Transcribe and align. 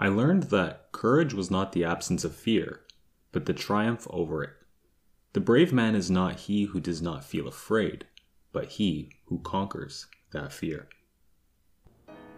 I 0.00 0.06
learned 0.06 0.44
that 0.44 0.92
courage 0.92 1.34
was 1.34 1.50
not 1.50 1.72
the 1.72 1.84
absence 1.84 2.22
of 2.22 2.32
fear, 2.32 2.82
but 3.32 3.46
the 3.46 3.52
triumph 3.52 4.06
over 4.10 4.44
it. 4.44 4.50
The 5.32 5.40
brave 5.40 5.72
man 5.72 5.96
is 5.96 6.08
not 6.08 6.40
he 6.40 6.66
who 6.66 6.78
does 6.78 7.02
not 7.02 7.24
feel 7.24 7.48
afraid, 7.48 8.06
but 8.52 8.66
he 8.66 9.10
who 9.24 9.40
conquers 9.40 10.06
that 10.30 10.52
fear. 10.52 10.88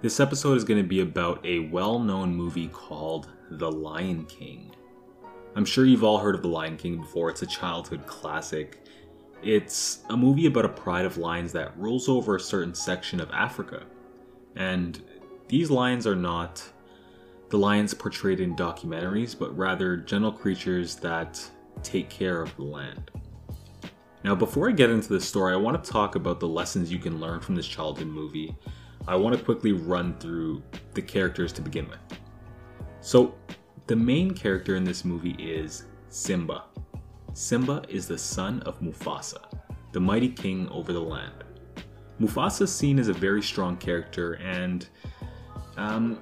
This 0.01 0.21
episode 0.21 0.57
is 0.57 0.65
going 0.65 0.83
to 0.83 0.89
be 0.89 1.01
about 1.01 1.45
a 1.45 1.59
well 1.69 1.99
known 1.99 2.35
movie 2.35 2.69
called 2.69 3.29
The 3.51 3.71
Lion 3.71 4.25
King. 4.25 4.75
I'm 5.55 5.67
sure 5.67 5.85
you've 5.85 6.05
all 6.05 6.19
heard 6.19 6.35
of 6.35 6.41
The 6.41 6.49
Lion 6.49 6.79
King 6.79 6.99
before, 6.99 7.29
it's 7.29 7.43
a 7.43 7.47
childhood 7.47 8.07
classic. 8.07 8.87
It's 9.43 10.03
a 10.09 10.17
movie 10.17 10.47
about 10.47 10.65
a 10.65 10.71
pride 10.71 11.05
of 11.05 11.19
lions 11.19 11.53
that 11.53 11.79
rules 11.79 12.09
over 12.09 12.37
a 12.37 12.41
certain 12.41 12.75
section 12.75 13.21
of 13.21 13.31
Africa. 13.33 13.85
And 14.57 15.03
these 15.49 15.71
lions 15.71 16.07
are 16.07 16.17
not 16.17 16.67
the 17.51 17.59
lions 17.59 17.93
portrayed 17.93 18.41
in 18.41 18.55
documentaries, 18.55 19.37
but 19.39 19.57
rather 19.57 19.97
gentle 19.97 20.33
creatures 20.33 20.95
that 20.97 21.45
take 21.83 22.09
care 22.09 22.43
of 22.43 22.55
the 22.57 22.63
land. 22.63 23.11
Now, 24.23 24.35
before 24.35 24.69
I 24.69 24.73
get 24.73 24.91
into 24.91 25.09
the 25.09 25.21
story, 25.21 25.53
I 25.53 25.57
want 25.57 25.83
to 25.83 25.91
talk 25.91 26.15
about 26.15 26.41
the 26.41 26.47
lessons 26.49 26.93
you 26.93 26.99
can 26.99 27.21
learn 27.21 27.41
from 27.41 27.55
this 27.57 27.67
childhood 27.67 28.07
movie. 28.07 28.55
I 29.09 29.17
want 29.17 29.37
to 29.37 29.43
quickly 29.43 29.73
run 29.73 30.17
through 30.19 30.63
the 30.95 31.03
characters 31.03 31.53
to 31.55 31.63
begin 31.63 31.89
with. 31.89 31.99
So, 33.01 33.35
the 33.87 33.97
main 33.97 34.31
character 34.33 34.77
in 34.77 34.85
this 34.85 35.05
movie 35.05 35.37
is 35.39 35.85
Simba. 36.09 36.65
Simba 37.33 37.83
is 37.89 38.07
the 38.07 38.19
son 38.19 38.61
of 38.63 38.79
Mufasa, 38.81 39.43
the 39.93 40.01
mighty 40.01 40.29
king 40.29 40.69
over 40.69 40.93
the 40.93 41.01
land. 41.01 41.45
Mufasa 42.21 42.63
is 42.63 42.75
seen 42.75 42.99
as 42.99 43.09
a 43.09 43.13
very 43.13 43.43
strong 43.43 43.77
character, 43.77 44.35
and 44.35 44.87
um, 45.77 46.21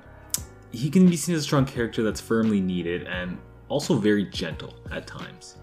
he 0.73 0.91
can 0.91 1.09
be 1.09 1.17
seen 1.17 1.35
as 1.35 1.43
a 1.43 1.45
strong 1.45 1.65
character 1.65 2.03
that's 2.03 2.21
firmly 2.21 2.61
needed 2.61 3.07
and 3.07 3.39
also 3.69 3.95
very 3.95 4.25
gentle 4.25 4.75
at 4.91 5.07
times. 5.07 5.57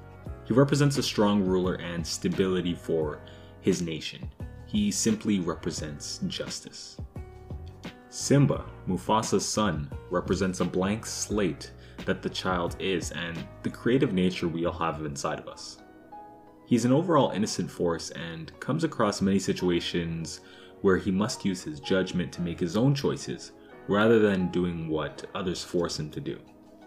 He 0.45 0.53
represents 0.53 0.97
a 0.97 1.03
strong 1.03 1.43
ruler 1.43 1.75
and 1.75 2.05
stability 2.05 2.75
for 2.75 3.19
his 3.61 3.81
nation. 3.81 4.29
He 4.65 4.91
simply 4.91 5.39
represents 5.39 6.19
justice. 6.27 6.97
Simba, 8.09 8.63
Mufasa's 8.87 9.47
son, 9.47 9.91
represents 10.09 10.59
a 10.59 10.65
blank 10.65 11.05
slate 11.05 11.71
that 12.05 12.21
the 12.21 12.29
child 12.29 12.75
is 12.79 13.11
and 13.11 13.37
the 13.63 13.69
creative 13.69 14.13
nature 14.13 14.47
we 14.47 14.65
all 14.65 14.73
have 14.73 15.03
inside 15.03 15.39
of 15.39 15.47
us. 15.47 15.79
He's 16.65 16.85
an 16.85 16.91
overall 16.91 17.31
innocent 17.31 17.69
force 17.69 18.11
and 18.11 18.57
comes 18.59 18.83
across 18.83 19.21
many 19.21 19.39
situations 19.39 20.41
where 20.81 20.97
he 20.97 21.11
must 21.11 21.45
use 21.45 21.63
his 21.63 21.79
judgment 21.79 22.31
to 22.33 22.41
make 22.41 22.59
his 22.59 22.77
own 22.77 22.95
choices 22.95 23.51
rather 23.87 24.19
than 24.19 24.49
doing 24.49 24.89
what 24.89 25.25
others 25.35 25.63
force 25.63 25.99
him 25.99 26.09
to 26.11 26.19
do. 26.19 26.39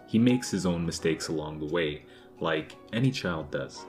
He 0.07 0.19
makes 0.19 0.49
his 0.49 0.65
own 0.65 0.85
mistakes 0.85 1.27
along 1.27 1.59
the 1.59 1.73
way, 1.73 2.05
like 2.39 2.75
any 2.93 3.11
child 3.11 3.51
does. 3.51 3.85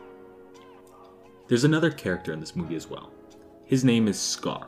There's 1.49 1.65
another 1.65 1.91
character 1.91 2.33
in 2.33 2.41
this 2.41 2.55
movie 2.55 2.77
as 2.77 2.89
well. 2.89 3.11
His 3.65 3.85
name 3.85 4.07
is 4.07 4.19
Scar. 4.19 4.67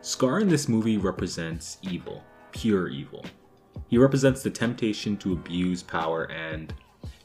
Scar 0.00 0.40
in 0.40 0.48
this 0.48 0.68
movie 0.68 0.96
represents 0.96 1.78
evil, 1.82 2.22
pure 2.52 2.88
evil. 2.88 3.24
He 3.88 3.98
represents 3.98 4.42
the 4.42 4.50
temptation 4.50 5.16
to 5.18 5.32
abuse 5.32 5.82
power 5.82 6.30
and 6.30 6.72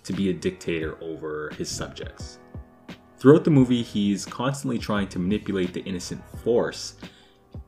to 0.04 0.14
be 0.14 0.30
a 0.30 0.34
dictator 0.34 0.98
over 1.02 1.52
his 1.58 1.70
subjects. 1.70 2.40
Throughout 3.18 3.44
the 3.44 3.52
movie, 3.52 3.84
he's 3.84 4.26
constantly 4.26 4.78
trying 4.78 5.08
to 5.10 5.20
manipulate 5.20 5.74
the 5.74 5.82
innocent 5.82 6.22
force, 6.44 6.96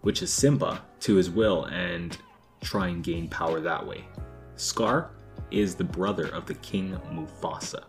which 0.01 0.21
is 0.21 0.31
Simba, 0.31 0.81
to 1.01 1.16
his 1.16 1.29
will 1.29 1.66
and 1.66 2.17
try 2.61 2.88
and 2.88 3.03
gain 3.03 3.27
power 3.27 3.59
that 3.59 3.85
way. 3.85 4.05
Scar 4.55 5.11
is 5.52 5.75
the 5.75 5.83
brother 5.83 6.27
of 6.27 6.45
the 6.45 6.55
king 6.55 6.91
Mufasa. 7.11 7.83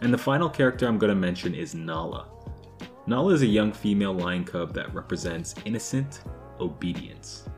And 0.00 0.12
the 0.12 0.18
final 0.18 0.48
character 0.48 0.86
I'm 0.86 0.98
going 0.98 1.08
to 1.08 1.14
mention 1.14 1.54
is 1.54 1.74
Nala. 1.74 2.28
Nala 3.06 3.32
is 3.32 3.42
a 3.42 3.46
young 3.46 3.72
female 3.72 4.12
lion 4.12 4.44
cub 4.44 4.74
that 4.74 4.94
represents 4.94 5.54
innocent 5.64 6.22
obedience. 6.60 7.48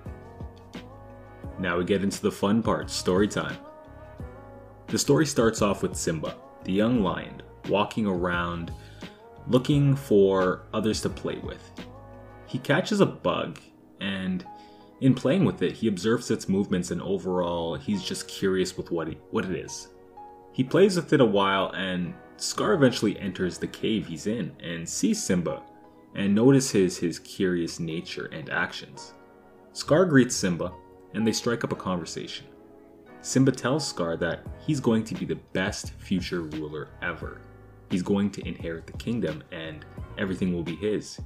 Now 1.58 1.78
we 1.78 1.84
get 1.84 2.02
into 2.02 2.20
the 2.20 2.30
fun 2.30 2.62
part 2.62 2.90
story 2.90 3.28
time. 3.28 3.56
The 4.88 4.98
story 4.98 5.26
starts 5.26 5.62
off 5.62 5.82
with 5.82 5.96
Simba, 5.96 6.36
the 6.64 6.72
young 6.72 7.02
lion, 7.02 7.42
walking 7.68 8.06
around 8.06 8.72
looking 9.48 9.94
for 9.94 10.62
others 10.72 11.00
to 11.02 11.08
play 11.08 11.38
with. 11.38 11.70
He 12.46 12.58
catches 12.58 13.00
a 13.00 13.06
bug 13.06 13.58
and 14.00 14.44
in 15.00 15.14
playing 15.14 15.44
with 15.44 15.62
it, 15.62 15.72
he 15.72 15.88
observes 15.88 16.30
its 16.30 16.48
movements 16.48 16.90
and 16.90 17.02
overall, 17.02 17.74
he's 17.74 18.02
just 18.02 18.28
curious 18.28 18.76
with 18.76 18.90
what, 18.90 19.08
he, 19.08 19.18
what 19.30 19.44
it 19.44 19.56
is. 19.56 19.88
He 20.52 20.64
plays 20.64 20.96
with 20.96 21.12
it 21.12 21.20
a 21.20 21.24
while 21.24 21.70
and 21.74 22.14
Scar 22.38 22.72
eventually 22.72 23.18
enters 23.18 23.58
the 23.58 23.66
cave 23.66 24.06
he's 24.06 24.26
in 24.26 24.54
and 24.60 24.88
sees 24.88 25.22
Simba 25.22 25.62
and 26.14 26.34
notices 26.34 26.96
his 26.96 27.18
curious 27.18 27.78
nature 27.78 28.26
and 28.32 28.48
actions. 28.48 29.12
Scar 29.74 30.06
greets 30.06 30.34
Simba 30.34 30.72
and 31.12 31.26
they 31.26 31.32
strike 31.32 31.62
up 31.62 31.72
a 31.72 31.76
conversation. 31.76 32.46
Simba 33.20 33.52
tells 33.52 33.86
Scar 33.86 34.16
that 34.16 34.46
he's 34.66 34.80
going 34.80 35.04
to 35.04 35.14
be 35.14 35.26
the 35.26 35.40
best 35.52 35.92
future 35.94 36.40
ruler 36.40 36.88
ever. 37.02 37.42
He's 37.90 38.02
going 38.02 38.30
to 38.30 38.48
inherit 38.48 38.86
the 38.86 38.92
kingdom 38.94 39.42
and 39.52 39.84
everything 40.16 40.54
will 40.54 40.62
be 40.62 40.76
his. 40.76 41.20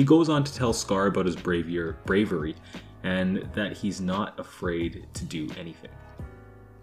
He 0.00 0.06
goes 0.06 0.30
on 0.30 0.44
to 0.44 0.54
tell 0.54 0.72
Scar 0.72 1.08
about 1.08 1.26
his 1.26 1.36
bravery 1.36 2.56
and 3.02 3.46
that 3.52 3.76
he's 3.76 4.00
not 4.00 4.40
afraid 4.40 5.06
to 5.12 5.24
do 5.26 5.46
anything. 5.58 5.90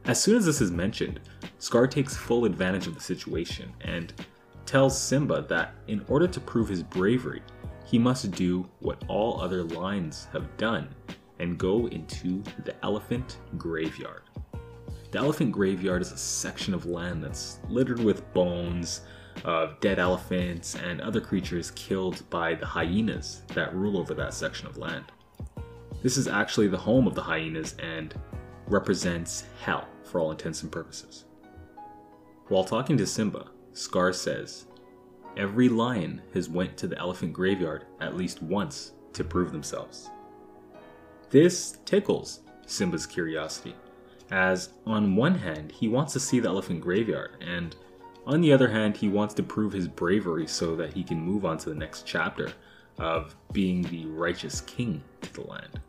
As 0.06 0.22
soon 0.22 0.36
as 0.36 0.46
this 0.46 0.62
is 0.62 0.70
mentioned, 0.70 1.22
Scar 1.58 1.88
takes 1.88 2.16
full 2.16 2.46
advantage 2.46 2.86
of 2.86 2.94
the 2.94 3.02
situation 3.02 3.74
and 3.82 4.14
tells 4.68 5.02
Simba 5.02 5.48
that 5.50 5.74
in 5.88 6.06
order 6.08 6.28
to 6.28 6.40
prove 6.40 6.70
his 6.70 6.84
bravery, 6.84 7.42
he 7.88 7.98
must 7.98 8.30
do 8.30 8.70
what 8.82 9.04
all 9.08 9.42
other 9.42 9.64
lions 9.64 10.28
have 10.32 10.56
done 10.58 10.88
and 11.40 11.58
go 11.58 11.88
into 11.88 12.44
the 12.66 12.76
elephant 12.86 13.40
graveyard. 13.58 14.22
The 15.10 15.18
elephant 15.18 15.54
graveyard 15.54 16.04
is 16.04 16.12
a 16.12 16.18
section 16.18 16.72
of 16.76 16.86
land 16.86 17.24
that's 17.24 17.62
littered 17.68 18.00
with 18.00 18.32
bones, 18.36 19.02
of 19.44 19.80
dead 19.80 20.00
elephants 20.00 20.76
and 20.76 21.02
other 21.02 21.22
creatures 21.22 21.72
killed 21.72 22.28
by 22.30 22.56
the 22.56 22.66
hyenas 22.66 23.44
that 23.50 23.76
rule 23.76 23.98
over 23.98 24.14
that 24.14 24.34
section 24.34 24.68
of 24.68 24.78
land. 24.78 25.06
This 26.02 26.18
is 26.18 26.28
actually 26.28 26.68
the 26.68 26.78
home 26.78 27.08
of 27.08 27.16
the 27.16 27.22
hyenas 27.22 27.76
and 27.80 28.14
represents 28.68 29.46
hell 29.62 29.88
for 30.04 30.20
all 30.20 30.32
intents 30.32 30.64
and 30.64 30.72
purposes. 30.72 31.26
While 32.48 32.64
talking 32.64 32.98
to 32.98 33.06
Simba, 33.06 33.50
Scar 33.74 34.14
says, 34.14 34.66
Every 35.36 35.70
lion 35.70 36.22
has 36.34 36.50
went 36.50 36.78
to 36.78 36.88
the 36.88 36.98
elephant 36.98 37.34
graveyard 37.34 37.86
at 38.00 38.16
least 38.16 38.42
once 38.42 38.94
to 39.14 39.24
prove 39.24 39.52
themselves. 39.52 40.10
This 41.30 41.78
tickles 41.86 42.40
Simba's 42.66 43.06
curiosity, 43.06 43.76
as 44.32 44.70
on 44.86 45.16
one 45.16 45.36
hand 45.36 45.72
he 45.72 45.88
wants 45.88 46.14
to 46.14 46.20
see 46.20 46.40
the 46.40 46.50
elephant 46.50 46.82
graveyard 46.82 47.32
and 47.42 47.76
on 48.28 48.42
the 48.42 48.52
other 48.52 48.68
hand, 48.68 48.98
he 48.98 49.08
wants 49.08 49.34
to 49.36 49.44
prove 49.44 49.72
his 49.72 49.88
bravery 49.88 50.46
so 50.48 50.76
that 50.76 50.94
he 50.94 51.04
can 51.04 51.20
move 51.20 51.46
on 51.46 51.58
to 51.60 51.70
the 51.70 51.76
next 51.76 52.06
chapter 52.06 52.52
of 53.00 53.36
being 53.54 53.84
the 53.84 54.06
righteous 54.08 54.62
king 54.62 55.02
to 55.22 55.34
the 55.34 55.48
land. 55.48 55.80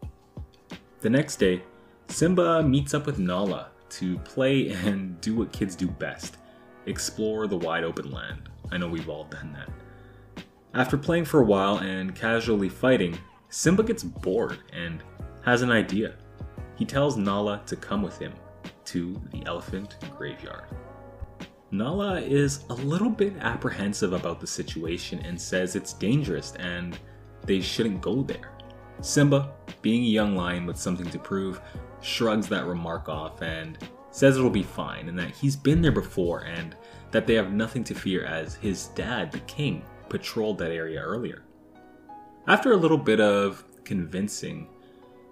The 1.00 1.10
next 1.10 1.36
day, 1.36 1.62
Simba 2.06 2.62
meets 2.62 2.94
up 2.94 3.06
with 3.06 3.18
Nala 3.18 3.70
to 3.90 4.18
play 4.18 4.68
and 4.68 5.20
do 5.20 5.34
what 5.34 5.52
kids 5.52 5.74
do 5.74 5.88
best 5.88 6.36
explore 6.86 7.46
the 7.46 7.56
wide 7.56 7.84
open 7.84 8.10
land. 8.10 8.48
I 8.70 8.78
know 8.78 8.88
we've 8.88 9.08
all 9.08 9.24
done 9.24 9.52
that. 9.52 10.44
After 10.74 10.96
playing 10.96 11.24
for 11.24 11.40
a 11.40 11.44
while 11.44 11.78
and 11.78 12.14
casually 12.14 12.68
fighting, 12.68 13.18
Simba 13.48 13.82
gets 13.82 14.02
bored 14.04 14.58
and 14.72 15.02
has 15.44 15.62
an 15.62 15.70
idea. 15.70 16.14
He 16.76 16.84
tells 16.84 17.16
Nala 17.16 17.62
to 17.66 17.76
come 17.76 18.02
with 18.02 18.18
him 18.18 18.32
to 18.86 19.20
the 19.32 19.44
elephant 19.44 19.96
graveyard. 20.16 20.64
Nala 21.70 22.20
is 22.20 22.64
a 22.70 22.74
little 22.74 23.10
bit 23.10 23.34
apprehensive 23.40 24.14
about 24.14 24.40
the 24.40 24.46
situation 24.46 25.18
and 25.20 25.38
says 25.38 25.76
it's 25.76 25.92
dangerous 25.92 26.54
and 26.58 26.98
they 27.44 27.60
shouldn't 27.60 28.00
go 28.00 28.22
there. 28.22 28.52
Simba, 29.00 29.52
being 29.82 30.02
a 30.02 30.08
young 30.08 30.34
lion 30.34 30.64
with 30.64 30.78
something 30.78 31.08
to 31.10 31.18
prove, 31.18 31.60
shrugs 32.00 32.48
that 32.48 32.66
remark 32.66 33.08
off 33.08 33.42
and 33.42 33.78
says 34.10 34.36
it'll 34.36 34.48
be 34.48 34.62
fine 34.62 35.08
and 35.08 35.18
that 35.18 35.30
he's 35.30 35.56
been 35.56 35.82
there 35.82 35.92
before 35.92 36.44
and 36.44 36.74
that 37.10 37.26
they 37.26 37.34
have 37.34 37.52
nothing 37.52 37.84
to 37.84 37.94
fear 37.94 38.24
as 38.24 38.54
his 38.54 38.86
dad, 38.88 39.30
the 39.30 39.38
king, 39.40 39.84
patrolled 40.08 40.58
that 40.58 40.72
area 40.72 41.00
earlier. 41.00 41.42
After 42.46 42.72
a 42.72 42.76
little 42.76 42.98
bit 42.98 43.20
of 43.20 43.62
convincing, 43.84 44.68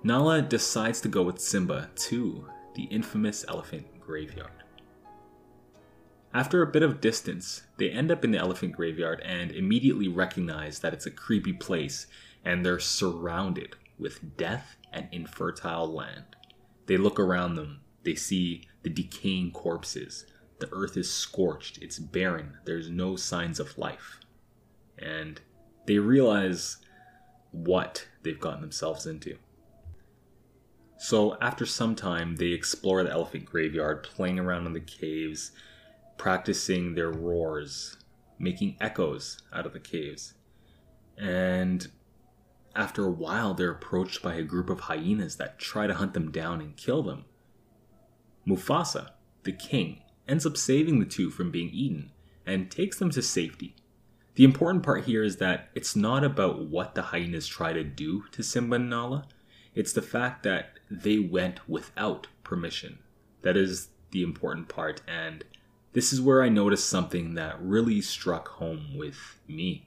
Nala 0.02 0.42
decides 0.42 1.00
to 1.00 1.08
go 1.08 1.22
with 1.22 1.38
Simba 1.38 1.88
to 1.96 2.46
the 2.74 2.84
infamous 2.84 3.44
elephant 3.48 3.86
graveyard. 4.00 4.65
After 6.36 6.60
a 6.60 6.66
bit 6.66 6.82
of 6.82 7.00
distance, 7.00 7.62
they 7.78 7.88
end 7.88 8.10
up 8.10 8.22
in 8.22 8.30
the 8.30 8.36
elephant 8.36 8.74
graveyard 8.74 9.22
and 9.24 9.50
immediately 9.50 10.06
recognize 10.06 10.80
that 10.80 10.92
it's 10.92 11.06
a 11.06 11.10
creepy 11.10 11.54
place 11.54 12.08
and 12.44 12.62
they're 12.62 12.78
surrounded 12.78 13.74
with 13.98 14.36
death 14.36 14.76
and 14.92 15.08
infertile 15.12 15.90
land. 15.90 16.36
They 16.84 16.98
look 16.98 17.18
around 17.18 17.54
them. 17.54 17.80
They 18.04 18.16
see 18.16 18.68
the 18.82 18.90
decaying 18.90 19.52
corpses. 19.52 20.26
The 20.58 20.68
earth 20.72 20.98
is 20.98 21.10
scorched. 21.10 21.78
It's 21.80 21.98
barren. 21.98 22.58
There's 22.66 22.90
no 22.90 23.16
signs 23.16 23.58
of 23.58 23.78
life. 23.78 24.20
And 24.98 25.40
they 25.86 25.96
realize 25.96 26.76
what 27.50 28.08
they've 28.24 28.38
gotten 28.38 28.60
themselves 28.60 29.06
into. 29.06 29.38
So, 30.98 31.38
after 31.40 31.64
some 31.64 31.94
time, 31.94 32.36
they 32.36 32.48
explore 32.48 33.02
the 33.02 33.10
elephant 33.10 33.46
graveyard, 33.46 34.02
playing 34.02 34.38
around 34.38 34.66
in 34.66 34.74
the 34.74 34.80
caves, 34.80 35.52
practicing 36.16 36.94
their 36.94 37.10
roars, 37.10 37.96
making 38.38 38.76
echoes 38.80 39.38
out 39.52 39.66
of 39.66 39.72
the 39.72 39.80
caves. 39.80 40.34
And 41.16 41.86
after 42.74 43.06
a 43.06 43.10
while, 43.10 43.54
they're 43.54 43.70
approached 43.70 44.22
by 44.22 44.34
a 44.34 44.42
group 44.42 44.68
of 44.68 44.80
hyenas 44.80 45.36
that 45.36 45.58
try 45.58 45.86
to 45.86 45.94
hunt 45.94 46.14
them 46.14 46.30
down 46.30 46.60
and 46.60 46.76
kill 46.76 47.02
them. 47.02 47.24
Mufasa, 48.46 49.10
the 49.44 49.52
king, 49.52 50.02
ends 50.28 50.46
up 50.46 50.56
saving 50.56 50.98
the 50.98 51.06
two 51.06 51.30
from 51.30 51.50
being 51.50 51.70
eaten 51.70 52.12
and 52.44 52.70
takes 52.70 52.98
them 52.98 53.10
to 53.10 53.22
safety. 53.22 53.74
The 54.34 54.44
important 54.44 54.84
part 54.84 55.04
here 55.04 55.22
is 55.22 55.38
that 55.38 55.70
it's 55.74 55.96
not 55.96 56.22
about 56.22 56.66
what 56.66 56.94
the 56.94 57.02
hyenas 57.02 57.46
try 57.46 57.72
to 57.72 57.82
do 57.82 58.24
to 58.32 58.42
Simba 58.42 58.76
and 58.76 58.90
Nala, 58.90 59.26
it's 59.74 59.92
the 59.92 60.02
fact 60.02 60.42
that 60.42 60.78
they 60.90 61.18
went 61.18 61.68
without 61.68 62.28
permission. 62.44 62.98
That 63.42 63.56
is 63.56 63.88
the 64.10 64.22
important 64.22 64.68
part, 64.68 65.02
and 65.06 65.44
this 65.96 66.12
is 66.12 66.20
where 66.20 66.42
I 66.42 66.50
noticed 66.50 66.90
something 66.90 67.36
that 67.36 67.58
really 67.58 68.02
struck 68.02 68.48
home 68.48 68.98
with 68.98 69.40
me. 69.48 69.86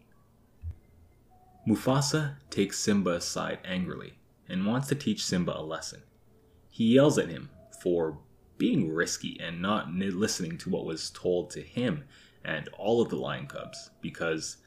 Mufasa 1.68 2.38
takes 2.50 2.80
Simba 2.80 3.12
aside 3.12 3.60
angrily 3.64 4.14
and 4.48 4.66
wants 4.66 4.88
to 4.88 4.96
teach 4.96 5.24
Simba 5.24 5.56
a 5.56 5.62
lesson. 5.62 6.02
He 6.72 6.96
yells 6.96 7.20
at 7.20 7.30
him 7.30 7.52
for 7.80 8.18
being 8.58 8.92
risky 8.92 9.40
and 9.40 9.62
not 9.62 9.92
listening 9.92 10.58
to 10.58 10.72
what 10.72 10.84
was 10.84 11.12
told 11.12 11.52
to 11.52 11.62
him 11.62 12.06
and 12.44 12.70
all 12.70 13.04
of 13.04 13.10
the 13.10 13.16
lion 13.16 13.46
cubs 13.46 13.92
because 14.02 14.58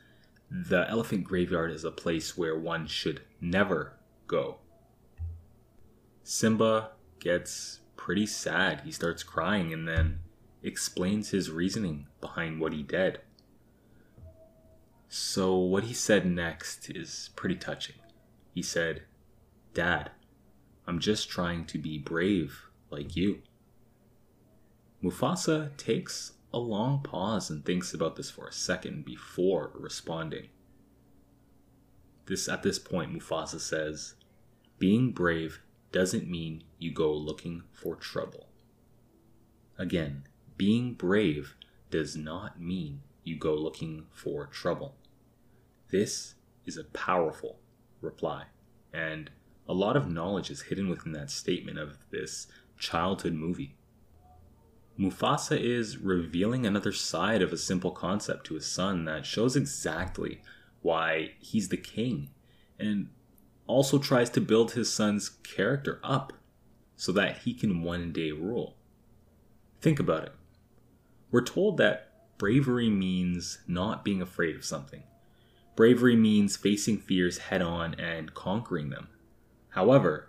the 0.48 0.88
elephant 0.88 1.24
graveyard 1.24 1.72
is 1.72 1.82
a 1.82 1.90
place 1.90 2.38
where 2.38 2.56
one 2.56 2.86
should 2.86 3.20
never 3.40 3.94
go. 4.28 4.58
Simba 6.22 6.92
gets 7.18 7.80
pretty 7.96 8.26
sad. 8.26 8.82
He 8.84 8.92
starts 8.92 9.24
crying 9.24 9.72
and 9.72 9.88
then 9.88 10.20
explains 10.62 11.30
his 11.30 11.50
reasoning 11.50 12.06
behind 12.20 12.60
what 12.60 12.72
he 12.72 12.82
did. 12.82 13.20
So, 15.08 15.56
what 15.56 15.84
he 15.84 15.92
said 15.92 16.24
next 16.24 16.88
is 16.90 17.30
pretty 17.36 17.56
touching. 17.56 17.96
He 18.54 18.62
said, 18.62 19.02
Dad, 19.74 20.10
I'm 20.86 20.98
just 20.98 21.28
trying 21.28 21.66
to 21.66 21.78
be 21.78 21.98
brave 21.98 22.66
like 22.90 23.14
you. 23.16 23.42
Mufasa 25.02 25.76
takes 25.76 26.32
a 26.52 26.58
long 26.58 27.02
pause 27.02 27.50
and 27.50 27.64
thinks 27.64 27.92
about 27.92 28.16
this 28.16 28.30
for 28.30 28.46
a 28.46 28.52
second 28.52 29.04
before 29.04 29.72
responding. 29.74 30.48
This 32.26 32.48
at 32.48 32.62
this 32.62 32.78
point 32.78 33.12
Mufasa 33.12 33.58
says, 33.58 34.14
"Being 34.78 35.12
brave 35.12 35.60
doesn't 35.90 36.30
mean 36.30 36.64
you 36.78 36.92
go 36.92 37.12
looking 37.14 37.64
for 37.72 37.96
trouble." 37.96 38.48
Again, 39.76 40.24
being 40.56 40.94
brave 40.94 41.56
does 41.90 42.16
not 42.16 42.60
mean 42.60 43.02
you 43.24 43.36
go 43.36 43.54
looking 43.54 44.06
for 44.12 44.46
trouble. 44.46 44.94
This 45.90 46.34
is 46.64 46.76
a 46.76 46.84
powerful 46.84 47.58
reply, 48.00 48.44
and 48.92 49.30
a 49.68 49.74
lot 49.74 49.96
of 49.96 50.10
knowledge 50.10 50.50
is 50.50 50.62
hidden 50.62 50.88
within 50.88 51.12
that 51.12 51.30
statement 51.30 51.78
of 51.78 51.98
this 52.10 52.46
childhood 52.78 53.34
movie. 53.34 53.76
Mufasa 54.98 55.58
is 55.58 55.98
revealing 55.98 56.66
another 56.66 56.92
side 56.92 57.42
of 57.42 57.52
a 57.52 57.58
simple 57.58 57.90
concept 57.90 58.46
to 58.46 58.54
his 58.54 58.66
son 58.66 59.04
that 59.06 59.24
shows 59.24 59.56
exactly 59.56 60.42
why 60.82 61.32
he's 61.38 61.68
the 61.68 61.76
king 61.76 62.30
and 62.78 63.08
also 63.66 63.98
tries 63.98 64.28
to 64.30 64.40
build 64.40 64.72
his 64.72 64.92
son's 64.92 65.28
character 65.28 66.00
up 66.02 66.32
so 66.96 67.12
that 67.12 67.38
he 67.38 67.54
can 67.54 67.82
one 67.82 68.12
day 68.12 68.32
rule. 68.32 68.76
Think 69.80 69.98
about 69.98 70.24
it. 70.24 70.32
We're 71.32 71.40
told 71.40 71.78
that 71.78 72.12
bravery 72.38 72.90
means 72.90 73.58
not 73.66 74.04
being 74.04 74.22
afraid 74.22 74.54
of 74.54 74.64
something. 74.64 75.02
Bravery 75.74 76.14
means 76.14 76.56
facing 76.56 76.98
fears 76.98 77.38
head 77.38 77.62
on 77.62 77.94
and 77.94 78.34
conquering 78.34 78.90
them. 78.90 79.08
However, 79.70 80.28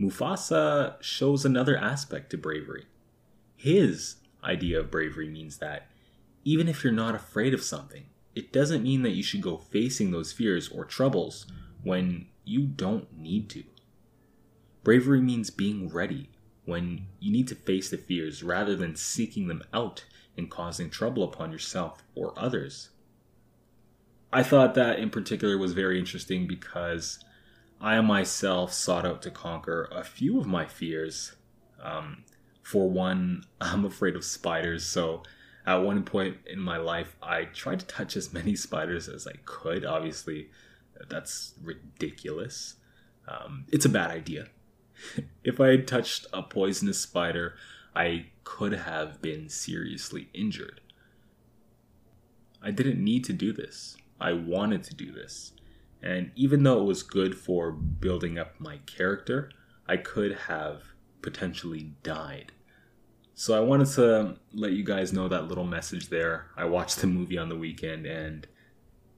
Mufasa 0.00 0.96
shows 1.02 1.44
another 1.44 1.76
aspect 1.76 2.30
to 2.30 2.38
bravery. 2.38 2.86
His 3.54 4.16
idea 4.42 4.80
of 4.80 4.90
bravery 4.90 5.28
means 5.28 5.58
that 5.58 5.88
even 6.44 6.66
if 6.66 6.82
you're 6.82 6.92
not 6.94 7.14
afraid 7.14 7.52
of 7.52 7.62
something, 7.62 8.06
it 8.34 8.50
doesn't 8.50 8.82
mean 8.82 9.02
that 9.02 9.10
you 9.10 9.22
should 9.22 9.42
go 9.42 9.58
facing 9.58 10.10
those 10.10 10.32
fears 10.32 10.68
or 10.68 10.86
troubles 10.86 11.46
when 11.82 12.28
you 12.46 12.62
don't 12.62 13.14
need 13.14 13.50
to. 13.50 13.64
Bravery 14.82 15.20
means 15.20 15.50
being 15.50 15.90
ready 15.90 16.30
when 16.70 17.06
you 17.18 17.30
need 17.30 17.48
to 17.48 17.54
face 17.54 17.90
the 17.90 17.98
fears 17.98 18.42
rather 18.42 18.74
than 18.74 18.96
seeking 18.96 19.48
them 19.48 19.62
out 19.74 20.04
and 20.36 20.50
causing 20.50 20.88
trouble 20.88 21.22
upon 21.22 21.52
yourself 21.52 22.02
or 22.14 22.32
others. 22.36 22.90
I 24.32 24.42
thought 24.42 24.74
that 24.76 24.98
in 24.98 25.10
particular 25.10 25.58
was 25.58 25.72
very 25.72 25.98
interesting 25.98 26.46
because 26.46 27.22
I 27.80 28.00
myself 28.00 28.72
sought 28.72 29.04
out 29.04 29.22
to 29.22 29.30
conquer 29.30 29.88
a 29.90 30.04
few 30.04 30.38
of 30.38 30.46
my 30.46 30.66
fears. 30.66 31.32
Um, 31.82 32.24
for 32.62 32.88
one, 32.88 33.44
I'm 33.60 33.84
afraid 33.84 34.14
of 34.16 34.24
spiders, 34.24 34.86
so 34.86 35.24
at 35.66 35.76
one 35.76 36.04
point 36.04 36.38
in 36.46 36.60
my 36.60 36.76
life, 36.76 37.16
I 37.22 37.44
tried 37.44 37.80
to 37.80 37.86
touch 37.86 38.16
as 38.16 38.32
many 38.32 38.54
spiders 38.56 39.08
as 39.08 39.26
I 39.26 39.34
could. 39.44 39.84
Obviously, 39.84 40.50
that's 41.08 41.54
ridiculous. 41.62 42.76
Um, 43.26 43.66
it's 43.68 43.84
a 43.84 43.90
bad 43.90 44.10
idea. 44.10 44.46
If 45.44 45.60
I 45.60 45.68
had 45.68 45.86
touched 45.86 46.26
a 46.32 46.42
poisonous 46.42 47.00
spider, 47.00 47.54
I 47.94 48.26
could 48.44 48.72
have 48.72 49.20
been 49.20 49.48
seriously 49.48 50.28
injured. 50.32 50.80
I 52.62 52.70
didn't 52.70 53.02
need 53.02 53.24
to 53.24 53.32
do 53.32 53.52
this. 53.52 53.96
I 54.20 54.32
wanted 54.32 54.84
to 54.84 54.94
do 54.94 55.12
this. 55.12 55.52
And 56.02 56.30
even 56.34 56.62
though 56.62 56.80
it 56.80 56.84
was 56.84 57.02
good 57.02 57.36
for 57.36 57.72
building 57.72 58.38
up 58.38 58.58
my 58.58 58.78
character, 58.86 59.50
I 59.86 59.96
could 59.96 60.32
have 60.48 60.82
potentially 61.22 61.92
died. 62.02 62.52
So 63.34 63.56
I 63.56 63.60
wanted 63.60 63.88
to 63.94 64.36
let 64.52 64.72
you 64.72 64.84
guys 64.84 65.12
know 65.12 65.28
that 65.28 65.48
little 65.48 65.64
message 65.64 66.08
there. 66.08 66.48
I 66.56 66.66
watched 66.66 67.00
the 67.00 67.06
movie 67.06 67.38
on 67.38 67.48
the 67.48 67.56
weekend 67.56 68.06
and 68.06 68.46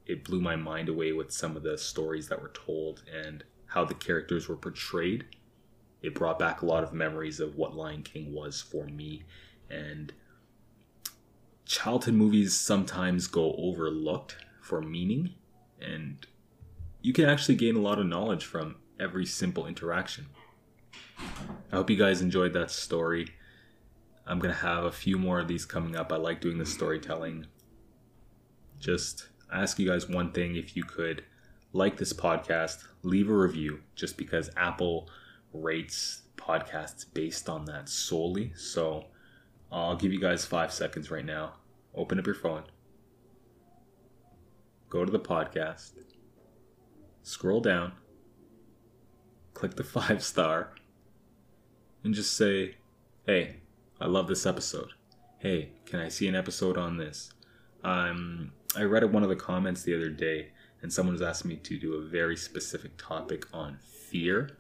it 0.06 0.24
blew 0.24 0.40
my 0.40 0.56
mind 0.56 0.88
away 0.88 1.12
with 1.12 1.32
some 1.32 1.56
of 1.56 1.62
the 1.62 1.76
stories 1.78 2.28
that 2.28 2.40
were 2.40 2.52
told 2.54 3.02
and 3.12 3.44
how 3.66 3.84
the 3.84 3.94
characters 3.94 4.48
were 4.48 4.56
portrayed. 4.56 5.24
It 6.02 6.14
brought 6.14 6.38
back 6.38 6.62
a 6.62 6.66
lot 6.66 6.82
of 6.82 6.92
memories 6.92 7.40
of 7.40 7.56
what 7.56 7.74
Lion 7.74 8.02
King 8.02 8.32
was 8.34 8.60
for 8.60 8.86
me 8.86 9.22
and 9.70 10.12
childhood 11.64 12.14
movies 12.14 12.54
sometimes 12.54 13.26
go 13.26 13.54
overlooked 13.56 14.36
for 14.60 14.82
meaning 14.82 15.34
and 15.80 16.26
you 17.00 17.12
can 17.12 17.28
actually 17.28 17.54
gain 17.54 17.76
a 17.76 17.80
lot 17.80 17.98
of 17.98 18.06
knowledge 18.06 18.44
from 18.44 18.76
every 19.00 19.26
simple 19.26 19.66
interaction. 19.66 20.26
I 21.18 21.76
hope 21.76 21.90
you 21.90 21.96
guys 21.96 22.20
enjoyed 22.20 22.52
that 22.52 22.70
story. 22.70 23.28
I'm 24.26 24.38
going 24.38 24.54
to 24.54 24.60
have 24.60 24.84
a 24.84 24.92
few 24.92 25.18
more 25.18 25.40
of 25.40 25.48
these 25.48 25.64
coming 25.64 25.96
up. 25.96 26.12
I 26.12 26.16
like 26.16 26.40
doing 26.40 26.58
the 26.58 26.66
storytelling. 26.66 27.46
Just 28.78 29.28
ask 29.52 29.78
you 29.78 29.88
guys 29.88 30.08
one 30.08 30.32
thing 30.32 30.54
if 30.54 30.76
you 30.76 30.84
could 30.84 31.24
like 31.72 31.96
this 31.96 32.12
podcast, 32.12 32.84
leave 33.02 33.28
a 33.28 33.34
review 33.34 33.80
just 33.96 34.16
because 34.16 34.50
Apple 34.56 35.08
rates 35.52 36.22
podcasts 36.36 37.06
based 37.12 37.48
on 37.48 37.64
that 37.66 37.88
solely. 37.88 38.52
So 38.56 39.06
I'll 39.70 39.96
give 39.96 40.12
you 40.12 40.20
guys 40.20 40.44
five 40.44 40.72
seconds 40.72 41.10
right 41.10 41.24
now. 41.24 41.54
Open 41.94 42.18
up 42.18 42.26
your 42.26 42.34
phone, 42.34 42.64
go 44.88 45.04
to 45.04 45.12
the 45.12 45.20
podcast, 45.20 45.92
scroll 47.22 47.60
down, 47.60 47.92
click 49.54 49.76
the 49.76 49.84
five 49.98 50.22
star, 50.22 50.74
and 52.02 52.14
just 52.14 52.36
say, 52.36 52.76
hey, 53.26 53.56
I 54.00 54.06
love 54.06 54.26
this 54.26 54.46
episode. 54.46 54.90
Hey, 55.38 55.72
can 55.86 56.00
I 56.00 56.08
see 56.08 56.28
an 56.28 56.34
episode 56.34 56.78
on 56.78 56.96
this? 56.96 57.32
Um, 57.84 58.52
I 58.76 58.84
read 58.84 59.04
one 59.12 59.22
of 59.22 59.28
the 59.28 59.36
comments 59.36 59.82
the 59.82 59.94
other 59.94 60.10
day, 60.10 60.50
and 60.80 60.92
someone 60.92 61.14
was 61.14 61.22
asking 61.22 61.50
me 61.50 61.56
to 61.56 61.78
do 61.78 61.94
a 61.94 62.02
very 62.02 62.36
specific 62.36 62.92
topic 62.96 63.46
on 63.52 63.78
fear, 63.82 64.56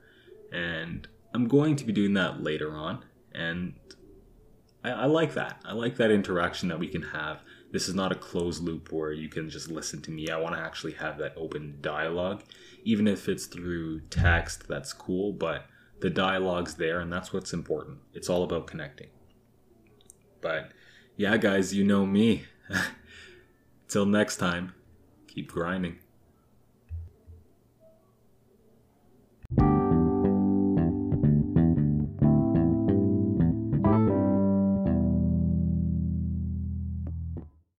and 0.52 1.08
I'm 1.34 1.48
going 1.48 1.76
to 1.76 1.84
be 1.84 1.92
doing 1.92 2.14
that 2.14 2.42
later 2.42 2.76
on. 2.76 3.04
And 3.34 3.74
I, 4.84 4.90
I 4.90 5.06
like 5.06 5.34
that. 5.34 5.60
I 5.64 5.72
like 5.72 5.96
that 5.96 6.10
interaction 6.10 6.68
that 6.68 6.78
we 6.78 6.88
can 6.88 7.02
have. 7.02 7.40
This 7.72 7.88
is 7.88 7.94
not 7.94 8.12
a 8.12 8.16
closed 8.16 8.62
loop 8.62 8.92
where 8.92 9.12
you 9.12 9.28
can 9.28 9.48
just 9.48 9.70
listen 9.70 10.02
to 10.02 10.10
me. 10.10 10.28
I 10.28 10.38
want 10.38 10.54
to 10.54 10.60
actually 10.60 10.92
have 10.94 11.18
that 11.18 11.32
open 11.36 11.78
dialogue, 11.80 12.42
even 12.84 13.08
if 13.08 13.28
it's 13.28 13.46
through 13.46 14.00
text. 14.10 14.68
That's 14.68 14.92
cool, 14.92 15.32
but 15.32 15.66
the 16.00 16.10
dialogue's 16.10 16.74
there, 16.74 17.00
and 17.00 17.10
that's 17.10 17.32
what's 17.32 17.52
important. 17.52 17.98
It's 18.12 18.28
all 18.28 18.42
about 18.42 18.66
connecting. 18.66 19.08
But 20.42 20.72
yeah, 21.16 21.36
guys, 21.38 21.72
you 21.72 21.84
know 21.84 22.04
me. 22.04 22.44
Till 23.88 24.06
next 24.06 24.36
time, 24.36 24.74
keep 25.28 25.50
grinding. 25.50 25.98